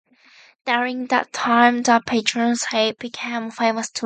[0.65, 3.99] During that time the patron saint became famous too.